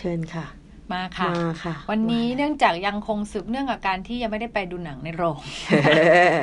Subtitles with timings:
[0.00, 0.46] เชิญค่ะ
[0.92, 5.38] มาค่ะ มาค่ะ วันนี้เนื่องจากยังคงสืบเนื่องกับการที่ยังไม่ได้ไปดูหนังในโรง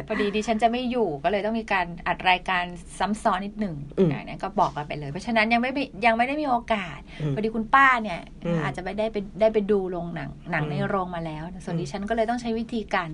[0.08, 2.64] พอดีดิฉันจะไม่อยู่ก็เลยต้องมีการอัดรายการ
[3.00, 13.10] ซ้ำซ้อนนิดหนึ่งอืมนะเนี่ยก็บอกกันไปเลย เพราะฉะนั้นยังไม่มียังไม่ได้มีโอกาสอืมพอดีคุณป้าเนี่ยอืมอาจจะไม่ได้ไปได้ไปดูโรงหนังหนังอืมในโรงมาแล้ว ส่วนอืมดิฉันก็เลยต้องใช้วิธีการ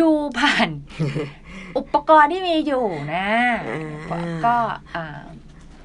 [0.00, 0.68] ดูผ่าน
[1.78, 3.28] อุปกรณ์ที่มีอยู่นะ
[3.68, 4.56] อ่าก็
[4.96, 5.20] อ่า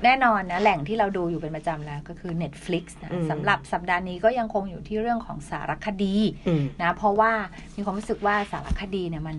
[0.03, 6.15] แน่นอนนะ แหล่งที่เราดูอยู่เป็นประจำแล้วก็คือ Netflix นะอืมสำหรับสัปดาห์นี้ก็ยังคงอยู่ที่เรื่องของสารคดี
[6.47, 7.31] อืมนะ เพราะว่า
[7.75, 9.37] มีความรู้สึกว่าสารคดีเนี่ยมัน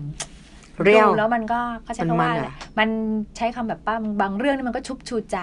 [0.83, 2.89] เรียวดูแล้วมันก็ก็ใช้มันคำว่ามันอะไรอะมัน
[3.37, 5.37] ใช้คำแบบป้าบางเรื่องนี่มันก็ชุบชูใจ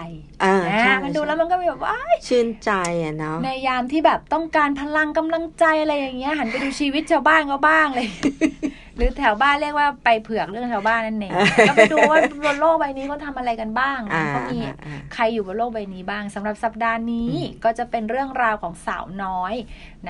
[0.45, 1.97] อ่านะใช่มันดูแล้วใช่มันก็แบบว่า
[2.27, 2.71] ชื่นใจ
[3.03, 8.09] อะเนาะในยามที่แบบต้องการพลังกำลังใจอะไรอย่างเงี้ยหันไปดูชีวิตชาวบ้านก็บ้างเลย
[9.01, 11.33] หรือแถวบ้านเรียกว่าไปเผือกเรื่องชาวบ้านนั่นเอง
[11.69, 19.55] ก็ไปดูว่าบนโลกใบนี้เขาทำอะไรกันบ้างอ่าเขามีอ่าอ่าใครอยู่บนโลกใบนี้บ้างสำหรับสัปดาห์นี้อืมก็จะเป็นเรื่องราวของสาวน้อย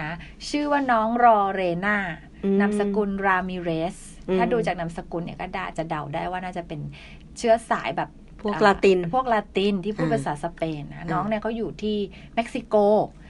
[0.01, 0.11] นะ
[0.49, 1.99] ชื่อว่าน้องลอเรนา
[2.45, 3.97] อืมนามสกุลรามิเรส
[4.29, 6.81] อืมถ้าดูจากนามสกุลเนี่ยก็ได้จะเดาได้ว่าน่าจะเป็น
[7.39, 8.11] เชื้อสายแบบ
[8.45, 11.97] พวกอ่ลาติน พวกลาตินที่พูดอ่าภาษาสเปนนะน้องเนี่ยเขาอยู่ที่
[12.35, 12.75] เม็กซิโก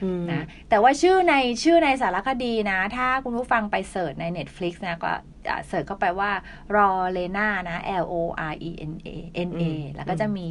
[0.03, 5.19] อืมนะแต่ว่าชื่อในชื่อในสารคดีนะ ถ้าคุณผู้ฟังไป search ใน Netflix นะก็อ่า
[5.67, 6.31] เสิร์ชเข้าไปว่า
[6.75, 8.15] รอเลนานะ L O
[8.51, 9.07] R E N A
[9.47, 10.47] N A แล้วก็จะมี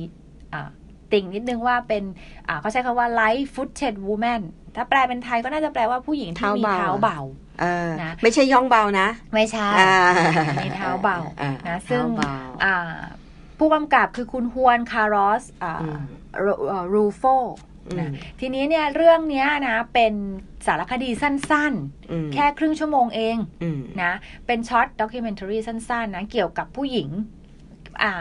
[0.52, 0.68] อ่า
[1.12, 2.04] ติ่งนิดนึงว่าเป็น
[2.48, 4.42] อ่าเขาใช้คำว่า light footed woman
[4.76, 7.20] ถ้าแปลเป็นไทยก็น่าจะแปลว่าผู้หญิงที่มีเท้าเบา
[7.60, 9.92] เออนะไม่ใช่ย่องเบานะ ไม่ใช่อ่า
[10.64, 12.76] มีเท้าเบาอ่านะซึ่งเท้าเบาอ่า
[13.58, 16.02] ผู้กำกับคือคุณฮวนคาร์ลอสอ่าอืม
[16.44, 20.14] รูอ่ารูโฟอื นะมทีนี้เนี่ยเรื่องเนี้ยนะเป็น
[20.66, 21.72] สารคดีสั้น
[22.12, 24.12] อืมๆแค่ครึ่งชั่วโมงเองอืมนะ
[24.46, 27.08] เป็น short documentary สั้นๆนะเกี่ยวกับผู้หญิง
[28.02, 28.12] อ่า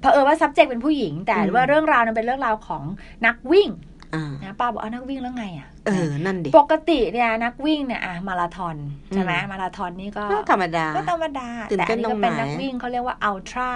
[0.00, 2.82] เผอิญว่า subject เป็นผู้หญิง แต่อืมว่าเรื่องราวนั้นเป็นเรื่องราวของ
[3.26, 3.68] นักวิ่ง
[4.14, 8.76] อ่านะป้าบอกเอานักวิ่งแล้วไงอะเออนั่นดิปกติเนี่ยนักวิ่งเนี่ยอะมาราธอน
[9.14, 13.72] ใช่ไหมอืมมาราธอนนี่ก็ก็ธรรมดาก็ธรรมดาตื่นแต่เต้อันนี้ก็เป็นไหนนักวิ่งตรงไหนเขาเรียกว่าอัลตร้า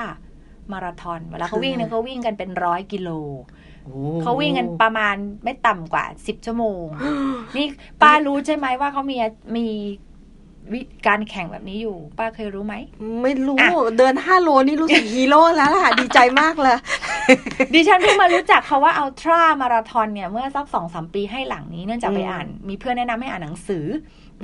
[0.73, 3.09] มาราธอนเวลาเขาคือวิ่งเนี่ยเขาวิ่งกันเป็นร้อยกิโล
[3.74, 3.74] โอ้
[4.23, 5.15] เขาวิ่งกันประมาณ
[5.45, 6.85] ไม่ต่ำกว่าสิบชั่วโมง
[7.57, 7.67] นี่
[8.03, 9.17] ป้ารู้ใช่ไหมว่าเขามี
[9.57, 9.67] มี
[10.73, 12.75] วิการแข่งแบบนี้อยู่ ป้าเคยรู้ไหม
[13.23, 16.77] ไม่รู้อะเดินห้าโลนี่รู้สึกฮีโร่แล้วล่ะ ดีใจมากเลย
[17.75, 23.87] ดิฉันเพิ่งมารู้จักเขาว่าอัลตร้ามาราธอนเนี่ย เมื่อสักสองสามปีให้หลังนี้เนื่องจากไปอืมอ่าน มีเพื่อนแนะนำให้อ่านหนังสือ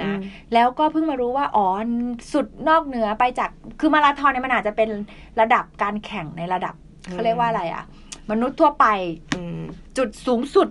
[0.01, 0.21] นะอืม
[0.55, 1.67] แล้วก็เพิ่งมารู้ว่า อ๋อ
[2.33, 3.51] สุดนอกเหนือไปจาก
[3.81, 4.91] คือมาราธอนเนี่ยมันอาจจะเป็น
[5.41, 6.75] ระดับการแข่งในระดับ
[7.11, 7.85] เขาเรียกว่าอะไรอะ
[8.31, 8.87] มนุษย์ทั่วไป
[9.35, 9.61] อืม
[9.99, 10.69] จุดสูงสุด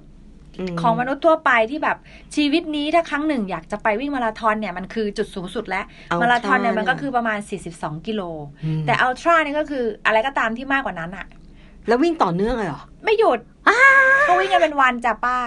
[0.67, 1.97] มของมนุษย์ทั่วไปที่แบบ
[2.35, 7.39] ชีวิตนี้ถ้าครั้งหนึ่งอยากจะไปวิ่งมาราธอนเนี่ยมันคือจุดสูงสุดแล้วอัลตร้ามาราธอนเนี่ยมันก็เนี่ยคือประมาณ
[7.73, 8.21] 42 กิโล
[8.65, 11.25] อืมแต่อัลตร้าเนี่ยก็คืออะไรก็ตามที่มากกว่านั้นอะ
[11.87, 13.39] แล้ววิ่งต่อเนื่องเลยเหรอ ไม่หยุด
[14.23, 15.39] เขาวิ่งกันเป็นวันจ้ะป้า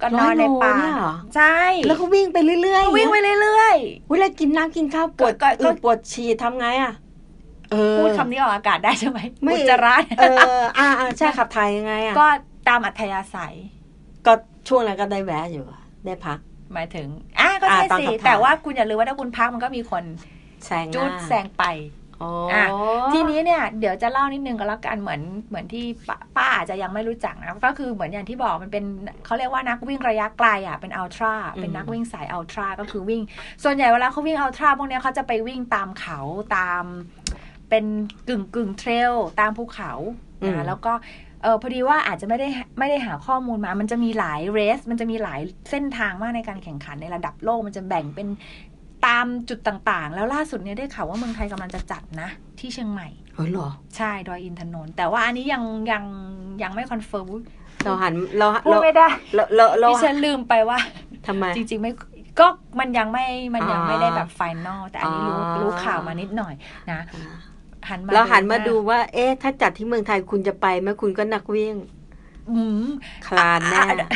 [0.00, 1.56] ก็นอนในป่าร้อยโลเนี่ยเหรอใช่
[1.86, 3.76] แล้วเขาวิ่งไปเรื่อยเขาๆวิ่งไปเรื่อย
[4.10, 7.03] เวลากินน้ำกินข้าวปวดก็ก็อึปวดฉี่ทำไงอะเออๆ
[7.98, 10.22] พูดคำนี้ออกอากาศได้ใช่ไหมไม่อุจจาระเอ
[10.58, 12.26] ออ่าอ่าใช่ขับถ่ายยังไงอะก็
[12.68, 13.54] ตามอัธยาศัย
[14.26, 14.32] ก็
[14.68, 16.38] ช่วงนั้นก็ได้แวะอยู่อะได้พัก
[16.72, 17.08] หมายถึง
[17.38, 20.04] อะก็ใช่อ่าตอนสิขับถ่ายแต่ว่าคุณอย่าลืมว่าถ้าคุณพักมันก็มีคน
[20.66, 21.64] แซงหจุน้าดแซงไป
[22.22, 22.74] อ๋ออะอ
[23.12, 28.84] ทีนี้เนี่ยเดี๋ยวจะเล่านิดนึงก็แล้วกันเหมือนเหมือนที่ป้าป้าอาจจะยังไม่รู้จักนะก็คือเหมือนอย่างที่บอกมันเป็น
[29.24, 33.22] เขาเรียกว่านักวิ่งระยะไกลอะเป็นอัลตร้าเป็นนักวิ่งสายอัลตร้าก็คือวิ่ง
[33.64, 36.18] ส่วนใหญ่เวลาเขาวิ่งอัลตร้าพวกเนี้ยเขาจะไปวิ่งตามเขา
[36.56, 36.84] ตาม
[37.68, 37.84] เป็น
[38.28, 39.92] กึ่งกึ่งเทรลตามภูเขา
[40.42, 40.92] อืมนะแล้วก็
[41.42, 42.48] เออพอดีว่าอาจจะไม่ได้
[42.78, 48.28] ไม่ได้หาข้อมูลมา มันจะมีหลายเรส มันจะมีหลายเส้นทางมากในการแข่งขันในระดับโลก มันจะแบ่งเป็น
[49.06, 52.28] ตามจุดต่างๆ แล้วล่าสุดเนี่ยได้ข่าวว่าเมืองไทยกำลังจะจัดนะ
[52.60, 56.04] ที่เชียงใหม่เออเหรอ ใช่ดอยอินทนนท์แต่ว่าอันนี้ยังยัง
[56.62, 57.28] ยังไม่คอนเฟิร์ม
[57.84, 60.78] เราหันเราพูดเราไม่ได้เราเราเราดิฉันลืมไปว่า
[61.26, 61.92] ทำไมจริงๆไม่
[62.40, 62.46] ก็
[62.80, 66.54] มันยังไม่มันยังอ๋อไม่ได้แบบไฟนอลแต่อันนี้รู้อ๋อรู้ข่าวมานิดหน่อย
[66.92, 67.00] นะ
[67.90, 71.74] หันมาเราหันมาว่ดูว่า เอ๊ะ ถ้าจัดที่เมืองไทยคุณจะไปไหมคุณก็นักวิ่ง
[72.50, 72.86] อืม
[73.26, 74.10] คลานแน่อะ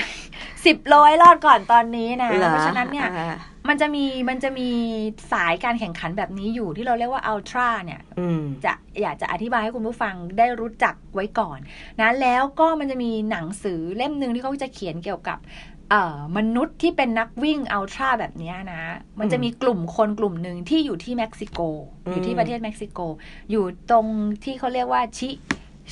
[0.65, 3.37] สิบโลให้รอดก่อนตอนนี้นะหอเพราะฉะนั้นเนี่ยอ่า
[3.69, 4.69] มันจะมีมันจะมี
[5.32, 8.73] สายการแข่งขันแบบนี้อยู่ที่เราเรียกว่าอัลตร้าเนี่ยอืมจะ
[9.03, 11.59] อยากจะอธิบายให้คุณผู้ฟังได้รู้จักไว้ก่อน
[12.00, 15.77] นะ แล้วก็มันจะมีหนังสือเล่มหนึ่งที่เขาจะเขียนเกี่ยวกับเอ่อ
[16.37, 18.82] มนุษย์ที่เป็นนักวิ่งอัลตร้าแบบเนี้ยนะ
[19.19, 21.61] มันจะมีกลุ่มคนกลุ่มหนึ่งที่อยู่ที่เม็กซิโก
[22.11, 23.00] อยู่ที่ประเทศเม็กซิโก
[23.50, 24.06] อยู่ตรง
[24.44, 25.29] ที่เขาเรียกว่าชิ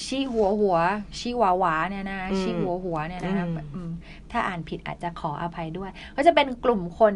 [0.04, 0.76] ชิหัวหัว
[1.18, 3.90] ชิวาวาเนี่ยนะอืมชิหัวหัวเนี่ยนะอืมอืม
[4.30, 7.14] ถ้าอ่านผิดอาจจะขออภัยด้วย ก็จะเป็นกลุ่มคน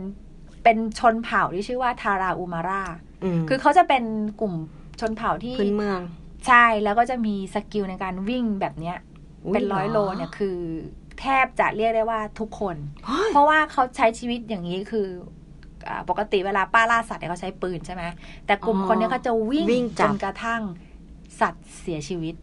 [0.65, 2.93] เป็นชนเผ่าที่ชื่อว่าทาราอูมาราม
[3.49, 4.05] คือเขาจะเป็น
[4.41, 4.55] กลุ่ม
[5.01, 6.01] ชนเผ่าที่พื้นเมือง
[6.47, 8.99] ใช่แล้วก็จะมี skill ในการวิ่งแบบเนี้ย
[9.45, 10.59] อุ๊ยเป็นร้อยโลเนี่ยคือ
[11.21, 12.77] แทบจะเรียกได้ว่าทุกคน
[13.07, 15.07] เฮ้ยเพราะว่าเขาใช้ชีวิตอย่างนี้คือ
[15.89, 18.03] อ่าปกติเวลาป้าล่าสัตว์เนี่ยเขาใช้ปืนใช่ไหม
[18.47, 20.63] แต่กลุ่มอ๋อคนเนี้ยเขาจะวิ่งวิ่งจับจนกระทั่ง
[21.41, 22.35] สัตว์เสียชีวิต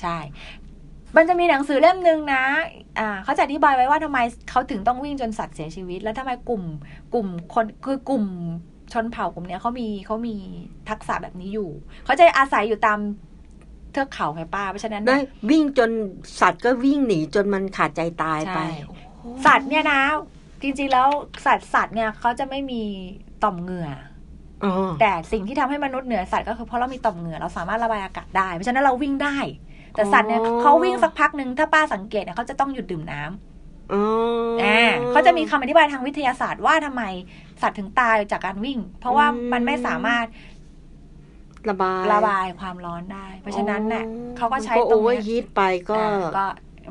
[0.00, 0.18] ใช่
[1.16, 2.44] มันจะมีหนังสือเล่มหนึ่งนะ
[2.98, 4.18] อ่าเขาจะอธิบายไว้ว่าทำไม
[4.50, 6.62] เขาถึงต้องวิ่งจนสัตว์เสียชีวิต แล้วทำไมกลุ่ม
[7.14, 8.24] กลุ่มคนคือกลุ่ม
[8.92, 10.34] ชนเผ่ากลุ่มเนี้ยเขามีเขามี
[10.88, 11.70] ทักษะแบบนี้อยู่
[12.04, 12.98] เขาจะอาศัยอยู่ตาม
[13.92, 15.90] เทือกเขาไงป้าเพราะฉะนั้นได้เนี่ยวิ่งจน
[16.40, 18.66] สัตว์ก็วิ่งหนีจนมันขาดใจตายไปใช่
[19.46, 20.00] สัตว์เนี่ยนะ
[20.62, 21.08] จริงๆแล้ว
[21.46, 22.82] สัตว์สัตว์เนี่ยเขาจะไม่มี
[23.42, 23.90] ต่อมเหงื่อ
[24.64, 29.36] อ๋อแต่สิ่งที่ทำให้มนุษย์เหนือสัตว์ก็คือเพราะเรามีต่อมเหงื่อเราสามารถระบายอากาศได้ เพราะฉะนั้นเราวิ่งได้
[29.94, 34.02] แต่สัตว์เนี่ยเขาวิ่งสักพักหนึ่งถ้าป้าสังเกตเนี่ยเขาจะต้องหยุดดื่มน้ำอ๋อ
[34.60, 37.02] ออ่าเขาจะมีคำอธิบายทางวิทยาศาสตร์ว่าทำไม
[37.62, 40.26] สัตว์ถึงตายจากการวิ่ง เพราะว่ามันไม่สามารถ
[41.68, 46.46] ระบายระบายความร้อนได้ เพราะฉะนั้นเนี่ยอ๋อเขาก็ใช้ก็ตโอรงเวอเนี้ร์ยฮีทไปก็อ่าก็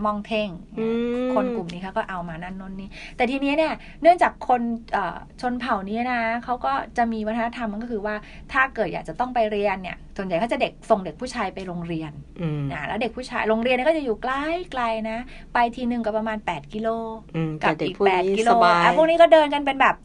[0.05, 0.49] มองเท่ง
[0.79, 0.85] อื
[1.25, 4.61] มคนกลุ่มนี้เขาก็เอามานั่นนนนี่แต่ทีนี้เนี่ยเนื่องจากคน
[4.93, 8.15] เอ่อชนเผ่านี้นะเขาก็จะมีวัฒนธรรมมันก็คือว่า
[8.53, 12.11] ถ้าเกิดอยากจะต้องไปเรียนเนี่ยส่วนใหญ่เขาจะเด็กส่งเด็กผู้ชายไปโรงเรียน
[12.41, 14.33] อืมนะแล้วเด็กผู้ชายโรงเรียนเนี่ยก็จะอยู่ไกล
[14.71, 15.17] ไกลๆนะ
[15.53, 16.87] ไปทีหนึ่งก็ประมาณ 8 กิโล
[17.35, 19.95] อืมกัแต่บเด็กอีกพวก8นี้กิโลสบายอะพวกนี้ก็เดินกันเป็นแบบ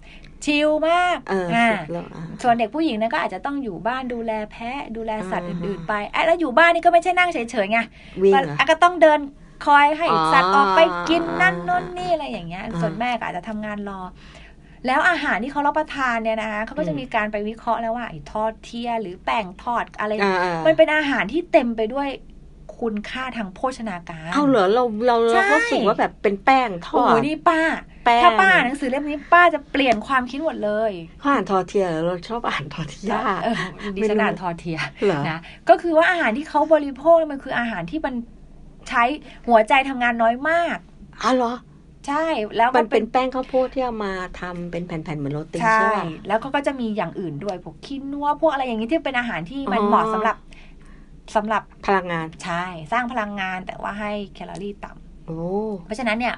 [0.44, 7.78] ชิลมากเอออ่าสุดแล้วอะส่วนเด็กผู้หญิงเนี่ยก็อาจจะต้องอยู่บ้านดูแลแพะดูแลสัตว์อ่าฮะอื่นๆไปอะแล้วอยู่บ้านนี่ก็ไม่ใช่นั่งเฉยๆไง
[8.22, 9.20] วิ่งมันเหรออะก็ต้องเดิน
[9.66, 14.00] คอยให้อ๋อสัตว์ออกไปกินนั่นนู่นนี่อะไรอย่างเงี้ยอ่าส่วนแม่ก็อาจจะทำงานรอ
[14.86, 22.08] แล้วอาหารที่เขารับประทานเนี่ยนะคะเขาก็จะอืมมีการไปวิเคราะห์แล้วว่าไอ้ทอดเทียหรือแป้งทอดอะไรอ่าอ่ามันเป็นอาหารที่เต็มไปด้วย
[22.80, 27.60] คุณค่าทางโภชนาการ เอาเหรอเราเราใช่เราก็รู้สึกว่าแบบเป็นแป้งทโอ้อโหดนี่ป้า
[28.04, 33.12] แป้งถ้าป้าอ่านหนังสือเล่มนี้ป้าจะเปลี่ยนความคิดหมดเลยเขาอ่านทอเทียเหรอเราชอบอ่านทอเทีย
[33.44, 33.56] เออ
[33.96, 38.14] ดิฉันอ่านทอเทียเหรอนะก็คือว่าอาหารที่เขาบริโภคมันคืออาหารที่มัน
[38.88, 39.04] ใช้
[39.48, 40.76] หัวใจทำงานน้อยมาก
[41.22, 41.54] อ๋อเหรอ
[42.08, 50.36] ใช่แล้วมันก็เป็นแป้งข้าวโพดที่เอามาทำเป็นแผ่นๆเหมือนโรตีใช่ใช่ป่ะแล้วก็ก็จะมีอย่างอื่นด้วยพวกคินัวพวกอะไรอย่างนี้ที่เป็นอาหารที่มันอ๋อเหมาะสำหรับ
[51.34, 55.40] สำหรับพลังงานใช่ สร้างพลังงานแต่ว่าให้แคลอรี่ต่ำโอ้
[55.84, 56.34] เพราะฉะนั้นเนี่ย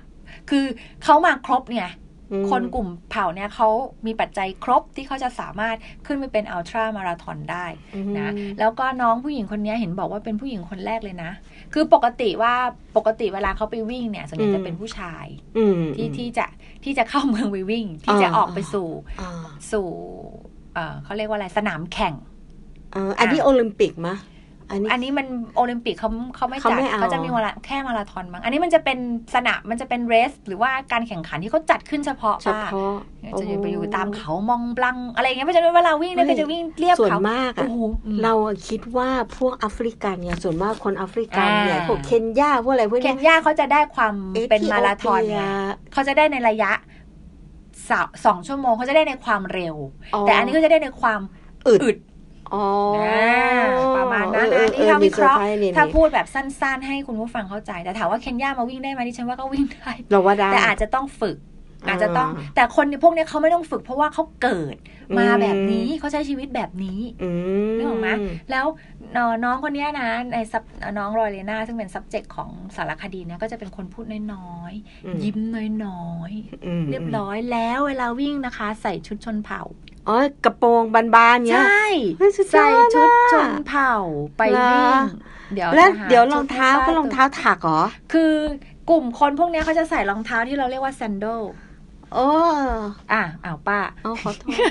[0.51, 0.65] คือ
[1.05, 1.91] เขามาครบเนี่ย
[2.33, 3.69] อืมคนกลุ่มเผ่าเนี่ยเขา
[4.07, 5.77] มีปัจจัยครบที่เขาจะสามารถ
[6.07, 8.29] ขึ้นไปเป็นอัลตร้ามาราธอนได้อืมนะ
[8.61, 11.31] แล้วก็น้องผู้หญิงคนนี้เห็นบอกว่าเป็นผู้หญิงคนแรกเลยนะ
[11.73, 12.55] คือปกติว่า
[12.97, 15.27] ปกติเวลาเขาไปวิ่งเนี่ยส่วนใหญ่จะเป็นผู้ชาย
[15.59, 16.47] อืมที่ที่จะ
[16.85, 18.89] ที่จะเข้าเมืองไปวิ่ง ที่จะอ่าออกไปสู่
[19.21, 19.89] อ่าสู่
[20.75, 22.15] เอ่อเขาเรียกว่าอะไรสนามแข่ง
[22.93, 24.17] เอออันนี้โอลิมปิกมะ
[24.71, 25.27] อันนี้อันนี้มัน
[25.57, 28.99] โอลิมปิกเขาเขาไม่เขาจัดไม่เอาเขาจะมีมาราแค่มาราธอนมั้งอันนี้มันจะเป็น
[29.35, 32.95] สนามมันจะเป็นเรส หรือว่าการแข่งขันที่เขาจัดขึ้นเฉพาะเฉพาะ
[33.33, 39.09] ว่าจะอยู่ไปอยู่ตามเขามองบลัง อะไรอย่างเงี้ยเพราะฉะนั้นเวลาวิ่งเนี่ยเฮ้ก็ยจะวิ่งเรียบส่วนเขามากโอ้อะโหอืมเราอะคิดว่า
[39.39, 44.15] พวกแอฟริกันเนี่ยส่วนมากคนแอฟริกันอ่าเนี่ยพวกเคนยาพวกอะไรพวกเคนเนี้ยยาเขาจะได้ความ
[44.51, 45.49] เป็นมาราธอนเธิโปีไงย
[45.93, 46.73] เขาจะได้ในระยะ
[47.89, 49.77] สาสองชั่วโมงเขาจะได้ในความเร็ว
[50.27, 51.21] แต่อันนี้ก็จะได้ในความ
[51.69, 52.16] อึดอึดอ๋อ
[53.97, 61.39] ประมาณนั้นเอนะอนี่ถ้าออวิเคราะห์มีซอไพส์นี่ถ้าพูดแบบสั้น ๆ ให้คุณผู้ฟังเข้าใจ แต่ถามว่าเคนยามาวิ่งได้ไหมดิฉันว่าก็วิ่งได้เราว่าได้แต่อาจจะต้องฝึก
[61.87, 64.77] อ่าอาจจะต้อง แต่คนพวกเนี้ยเขาไม่ต้องฝึกเพราะว่าเขาเกิด
[65.19, 67.31] มาอืมแบบนี้เขาใช้ชีวิตแบบนี้อื
[67.69, 68.09] มนึกออกไหม
[68.51, 68.67] แล้ว
[69.15, 70.63] เอ่อน้องคนเนี้ยนะในซับ
[70.99, 74.05] น้องรอยเลนาซึ่งเป็น subject ของสารคดีเนี่ยก็จะเป็นคนพูด
[74.35, 74.73] น้อย
[75.07, 76.33] อืๆยิ้มน้อย
[76.81, 79.63] มๆเรียบร้อยแล้วเวลาวิ่งนะคะ ใส่ชุดชนเผ่า
[80.09, 83.93] อ๋อกระโปรงบานๆใชเนี้ย่เฮ้ยสุดยอดใส่ชุดอะชนเผ่า
[84.37, 85.03] ไปเหรอวิ่ง
[85.55, 87.83] เดี๋ยวแล้วจะหาเดี๋ยวชุรองเท้าให้ก็ป้รองเท้าถักเหรอ
[88.13, 88.33] คือ
[88.91, 91.43] กลุ่มคนพวกเนี้ยเขาจะใส่รองเท้าที่เราเรียกว่า sandal
[92.15, 92.29] โอ้
[93.13, 94.71] อะอ้าวป้าเอาขอโทษ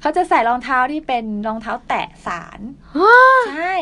[0.00, 2.60] เขาจะใส่รองเท้าที่เป็นรองเท้าแตะสาร
[2.96, 3.16] ฮะ
[3.50, 3.76] ใช่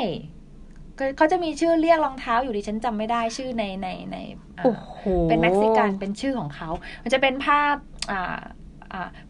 [0.99, 4.17] ก็เขาจะมีชื่อเรียกรองเท้าอยู่ดิฉันจำไม่ได้ชื่อในในใน
[4.59, 6.71] อ่าโอ้โหเป็นเม็กซิกันเป็นชื่อของเขา
[7.03, 7.75] มันจะเป็นภาพ
[8.11, 8.43] อ่าอ่า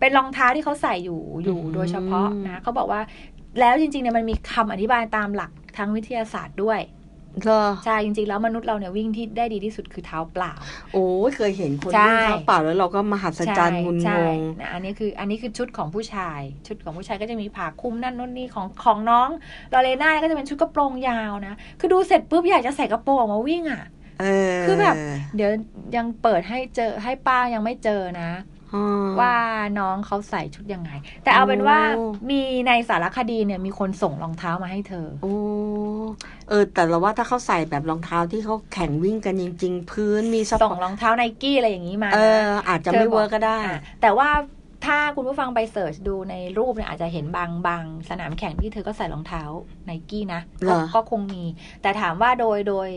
[0.01, 3.01] เป็นรองเท้าที่เขาใส่อยู่อยู่โดยเฉพาะนะเขาบอกว่า
[3.61, 6.81] แล้วจริงๆเนี่ยมันมีคำอธิบายตามหลักทางวิทยาศาสตร์ด้วย
[7.45, 10.53] เหรอใช่จริงๆ แล้วมนุษย์เราเนี่ยวิ่งที่ได้ดีที่สุดคือเท้าเปล่า
[10.93, 19.29] โอ้ยเคยเห็นคนใช่วิ่งเท้าเปล่าแล้วเราก็มหัศจรรย์งุนใช่งงนะอันนี้คืออันนี้คือชุดของผู้ชาย ชุดของผู้ชายก็จะมีผ้าคลุมนั่นนู่นนี่ของของน้อง
[19.73, 23.83] ลอเรน่าก็จะเป็นชุดกระโปรงยาวนะคือดูเสร็จปุ๊บอยากจะใส่กระโปรงออกมาวิ่งอะ
[24.21, 24.95] เออคือแบบ
[25.37, 25.51] เดี๋ยว
[25.97, 28.56] ยังเปิดให้เจอให้ป้ายังไม่เจอนะอ๋อ
[29.21, 29.35] ว่า
[29.79, 30.91] น้องเขาใส่ชุดยังไง
[31.23, 32.35] แต่เอาเป็นว่าโอ้มี
[32.67, 35.35] ในสารคดีเนี่ยมีคนส่งรองเท้ามาให้เธอโอ้
[36.49, 44.31] เออ แต่เราว่าถ้าเขาใส่แบบรองเท้าที่เขาแข่งวิ่งกันจริง ๆ พื้นมีสปส่งอร์ตรองเท้าไนกี้อะไรอย่างนี้มาเอนะออาจจะไม่เธอบอกเวิร์กก็ได้อะแต่ว่า
[44.87, 49.43] ถ้าคุณผู้ฟังไป search ดูในรูปเนี่ยอาจจะเห็นบางบางสนามแข่งที่เธอก็ใส่รองเท้า
[49.85, 51.45] ไนกี้นะเหรก็ก็คงมี
[51.83, 52.89] แต่ถามว่าโดยโดย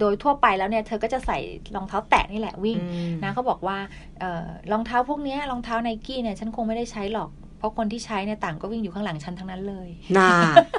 [0.00, 1.38] โดยทั่วไปแล้วเนี่ยเธอก็จะใส่
[1.76, 3.78] รองเท้าแตะนี่แหละวิ่งอืมนะเขาบอกว่า
[4.20, 10.30] เออรองเท้าพวกเนี้ยรองเท้าไนกี้เนี่ยฉันคงไม่ได้ใช้หรอกเพราะคนที่ใช้เนี่ยต่างก็วิ่งอยู่ข้างหลังฉันทั้งนั้นเลย น่า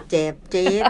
[0.10, 0.84] เจ็บจี๊ด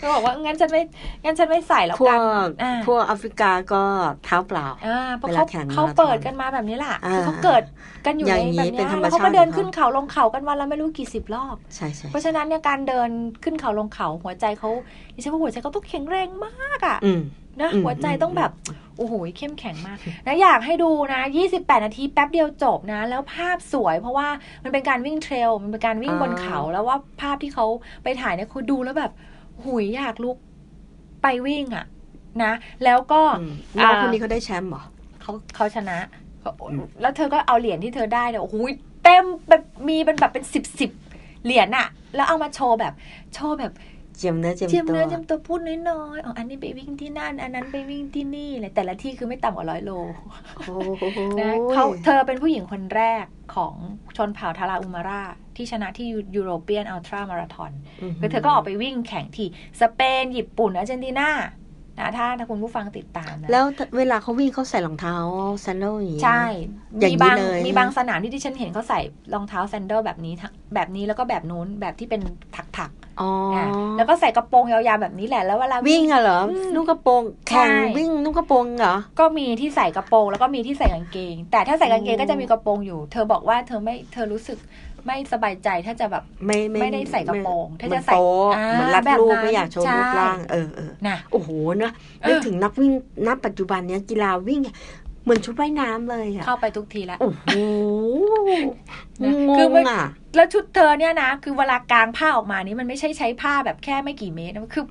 [0.00, 0.82] ก็บอกว่างั้นฉันไม่
[1.24, 3.82] งั้นฉันไม่ใส่แล้วพวกักนอ่าพวกแอฟริกาก็
[4.24, 7.62] เท้าเปล่าอ่าเพราะเวเขาลาแข่งเขามาราธอนเปิดกันมาแบบนี้แหละอ่าคือเขาเกิด
[8.06, 13.08] กันอยู่อในย่างนี้แบบเป็นเนี้ยธรรมแล้วเขาก็ชาติเดินของเขาขึ้นเขาลงเขากันวันละไม่รู้กี่สิบรอบใช่ใช่เพราะฉะนั้นเนี่ยการเดิน
[13.44, 14.70] ขึ้นเขาลงเขาหัวใจเขา
[15.14, 17.20] ดิฉันว่าหัวใจเขาต้องแข็งแรงมากอะอืม
[17.60, 18.50] นะอืมหัวใจต้องแบบ
[18.98, 21.20] โอ้โหเข้มแข็งมากนะอยากให้ดูนะ
[21.54, 24.28] 28 นาทีแป๊บเดียวจบนะ แล้วภาพสวย เพราะว่า
[24.64, 27.66] มันเป็นการวิ่งเทรลมันเป็นการวิ่งบนเขาแล้วว่าภาพที่เขา
[28.02, 29.12] ไปถ่ายเนี่ยคุณดูแล้วแบบ
[29.64, 30.36] หุยอยากลุก
[31.22, 31.86] ไปวิ่งอะ
[32.44, 32.52] นะ
[32.84, 34.82] แล้วก็อืมน้องอ่าคนนี้เขาได้แชมป์เหรอ
[35.22, 35.98] เขาเขาชนะ
[36.40, 36.50] เขา
[37.00, 38.56] แล้วเธอก็เอาเหรียญที่เธอได้เนี่ยโอ้โห
[39.04, 40.90] เต็มแบบมีเป็นแบบเป็นสิบสิบ
[41.44, 42.94] เหรียญอะแล้วเอามาโชว์แบบ
[43.34, 43.72] โชว์แบบ
[44.18, 49.90] เจียมเนื้อเจียมเจียมตัวเนื้อเจียมตัวพูดน้อยๆอ๋ออันนี้ไปวิ่งที่นั่น อันนั้นไปวิ่งที่นี่เลยแต่ละที่คือไม่ต่ำกว่าร้อยโล
[50.56, 53.74] โอ้โหนะเขาเธอเป็นผู้หญิงคนแรกของ
[54.16, 55.22] ชนเผ่าทาราอุมารา
[55.56, 56.06] ที่ชนะที่
[56.36, 57.72] ยูโรเปียนอัลตร้ามาราธอน
[58.20, 59.48] คือเธอก็ออกไปวิ่งแข่งที่
[59.80, 61.30] สเปนญี่ปุ่นอาร์เจนตินา
[62.00, 63.64] นะถ้าถ้าคุณผู้ฟังติดตามนะแล้ว
[63.96, 65.14] เวลาเขาวิ่งเขาใส่รองเท้า
[65.60, 66.42] แซนเดลอย่างนี้ใช่
[67.00, 69.00] อย่างมีนี้บางเลยมีบางสนามที่ที่ฉันเห็นเขาใส่
[69.34, 72.20] รองเท้าแซนเดลแบบนี้ทั้งแบบนี้แล้วก็แบบนู้นแบบที่เป็น
[72.78, 73.66] ถักอ๋อๆออะ
[73.96, 84.58] แล้วก็ใส่กระโปรงยาวๆแบบนี้แหละแล้วเวลาวิ่งอะเหรออมนุ่งกระโปรงแข่งใช่วิ่งนุ่งกระโปรงเหรอก็มีที่ใส่กระโปรงแล้วก็มีที่ใส่กางเกง แต่ถ้าใส่กางเกงโอ้ก็จะมีกระโปรงอยู่ เธอบอกว่าเธอไม่เธอรู้สึก
[85.06, 91.92] ไม่สบายใจถ้าจะแบบไม่ไม่ได้ใส่กระโปรงไม่ถ้าเหมืจะอนใส่โป๊ะอ่าเหมือนรัดแบบรูปนั้นไม่อยากโชว์ใช่รูปร่างเออเออนะโอ้โหเนอะ
[92.22, 92.92] เออนึกถึงนักวิ่ง
[93.26, 94.74] ณปัจจุบันเนี้ยกีฬาวิ่งอะ
[95.28, 97.46] เหมือนชุดว่ายน้ำเลยอะเข้าไปทุกทีแล้วโอ้โห
[99.24, 100.02] นะงคือมันงอะ
[100.36, 104.86] แล้วชุดเธอเนี่ยนะ คือเวลากางผ้าออกมานี่มันไม่ใช่ใช้ผ้าแบบแค่ไม่กี่เมตรนะมันคือ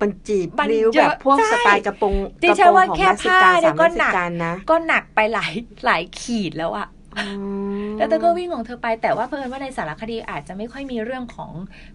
[0.00, 5.52] มันจีบมันริ้วเยแบอะบพวกใช่สไตล์กระโปรงดิกระฉัโปนรงว่าของแค่เม็กซิกันผ้าเนี่สายมก็เม็กหนัซิกกันนะก็หนักไปหลาย
[5.86, 7.01] หลายขีดแล้วอะอืม
[7.98, 11.50] แล้วเธอก็วิ่งของเธอไปแต่ว่าเพิ่นว่าในสารคดีอาจจะไม่ค่อยมีเรื่องของ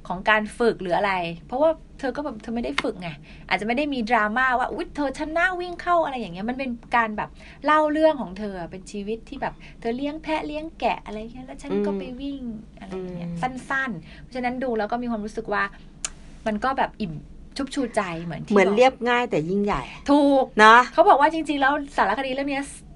[0.07, 1.13] ของการฝึกหรืออะไร
[1.47, 1.69] เพราะว่า
[1.99, 3.09] เธอก็แบบเธอไม่ได้ฝึกไง
[3.49, 7.29] อาจจะไม่ได้มีดราม่าว่าอุ๊ยเธอชนะวิ่งเข้าอะไรอย่างเงี้ยมันเป็นการแบบ
[7.65, 12.41] เล่าเรื่องของเธอเป็นชีวิตที่แบบ เธอเลี้ยงแพะเลี้ยงแกะอะไรเงี้ยแล้วฉันก็ไปวิ่ง
[12.79, 15.63] อะไรอย่างเงี้ยสั้นๆ เพราะฉะนั้นดูแล้วก็มีความรู้สึกว่า
[16.47, 17.13] มันก็แบบอิ่ม
[17.57, 19.81] ชุบชูใจเหมือนที่เหมือนบกเรียบง่ายแต่ยิ่งใหญ่
[20.11, 22.86] ถูกนะเขาบอกว่าจริง ๆ แล้วสารคดีเรื่องเนี้ยแบบ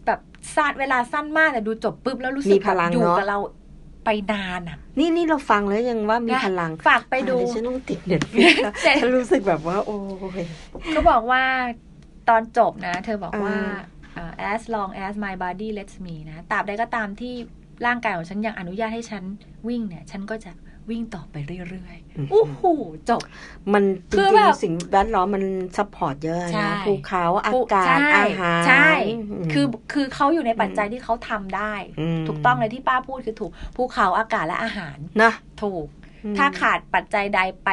[0.55, 3.39] สั้นเวลาสั้นมากแต่ดูจบปุ๊บแล้วรู้สึมีกพลังแบบอยู่เนอะกับเรา
[4.05, 9.97] ไปนานอะ นี่นี่เราฟังแล้วยังว่ามีนะพลัง ฝากไปดูอะเยวฉันต้องติดเน็ตฟิกแต่ฉันรู้สึกแบบว่า โอ้
[10.41, 10.43] ย
[10.89, 11.43] เขาบอกว่า
[12.29, 13.55] ตอนจบนะ เธอบอกว่า
[14.17, 17.33] อ่าเอ่อ as long as my body lets me นะตราบใดก็ตามที่
[17.85, 19.23] ร่างกายของฉันยังอนุญาตให้ฉัน
[19.67, 20.51] วิ่งเนี่ย ฉันก็จะ
[20.91, 21.35] วิ่งต่อไป
[21.69, 22.61] เรื่อยๆโอ้โห
[23.09, 23.21] จบ
[23.73, 25.43] มันคือแบบจริงๆสิ่งแวดล้อมมัน
[25.77, 28.89] support เยอะใช่นะภูเขาอาภูกาศใช่อาหารใช่
[29.41, 35.31] มคือคือเขาอยู่ในปัจจัยที่เขาทำได้ถูกต้องเลยที่ป้าพูดคือถูกภูเขาอากาศและอาหารนะ
[35.61, 35.85] ถูก
[36.25, 37.69] อืมถ้าขาดปัจจัยใดไป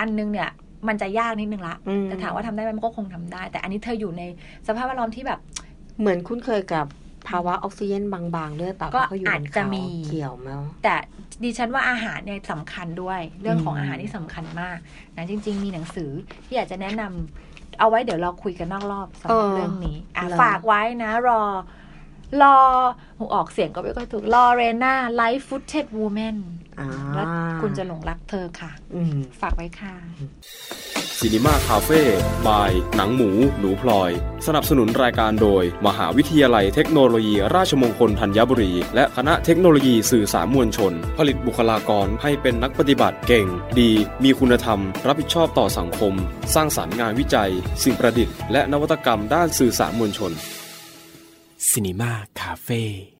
[0.00, 0.50] อันนึงเนี่ย
[0.88, 4.22] มันจะยากนิดนึงละอืมแต่ถามว่าทำได้ไหมมันก็คงทำได้ แต่อันนี้เธออยู่ใน
[4.66, 5.40] สภาพแวดล้อมที่แบบ
[6.00, 6.86] เหมือนคุ้นเคยกับ
[7.28, 10.94] ภาวะออกซิเจนบางๆด้วยเปล่าก็เพราะเขาอยู่บอาจนจะเขามีเกี่ยวมั้งแต่
[11.42, 14.78] ดิฉันว่าอาหารเนี่ยสำคัญด้วย เรื่องของอืมอาหารที่สำคัญมาก
[15.16, 16.10] นะจริง ๆ มีหนังสือ
[16.44, 21.42] ที่อยากจะแนะนำเอาไว้เดี๋ยวเราคุยกันนอกรอบสำหรับเรื่องนี้อะฝากไว้นะรอ
[22.42, 22.56] รอ
[23.18, 26.65] หูออกเสียงก็ไม่ค่อยถูกลอเรนาไลฟ์ฟุตเท d วูแมนอ่า
[27.14, 27.26] แล้ว
[27.60, 29.94] คุณจะหลงรักเธอค่ะอืมฝากไว้ค่ะ
[31.20, 32.00] ซีนีมาคาเฟ่
[32.46, 34.10] บาย หนังหมู หนูพลอย
[34.46, 43.46] สนับสนุนรายการโดย มหาวิทยาลัยเทคโนโลยี ราชมงคลธัญบุรี และคณะเทคโนโลยีสื่อสารมวลชน ผลิตบุคลากรให้เป็นนักปฏิบัติเก่ง
[43.80, 43.90] ดี
[44.24, 46.12] มีคุณธรรม รับผิดชอบต่อสังคม
[46.54, 47.50] สร้างสารรค์งานวิจัย
[47.82, 50.32] สิ่งประดิษฐ์และนวัตกรรมด้านสื่อสารมวลชน
[51.70, 52.82] Cinema Cafe